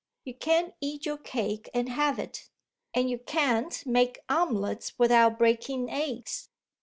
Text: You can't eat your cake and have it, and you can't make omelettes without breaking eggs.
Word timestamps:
You 0.23 0.33
can't 0.33 0.73
eat 0.81 1.05
your 1.05 1.19
cake 1.19 1.69
and 1.75 1.87
have 1.89 2.17
it, 2.17 2.49
and 2.91 3.07
you 3.07 3.19
can't 3.19 3.85
make 3.85 4.23
omelettes 4.27 4.97
without 4.97 5.37
breaking 5.37 5.91
eggs. 5.91 6.49